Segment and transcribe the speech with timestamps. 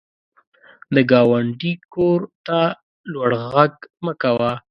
[0.93, 2.59] د ګاونډي کور ته
[3.11, 3.73] لوړ غږ
[4.05, 4.51] مه کوه